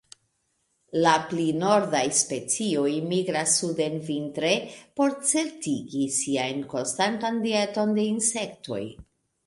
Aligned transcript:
La 1.01 1.11
pli 1.33 1.43
nordaj 1.63 2.01
specioj 2.21 2.87
migras 3.11 3.53
suden 3.61 4.01
vintre, 4.09 4.53
por 4.99 5.17
certigi 5.35 6.05
siajn 6.19 6.69
konstantan 6.77 7.43
dieton 7.49 7.99
de 8.01 8.13
insektoj. 8.15 8.87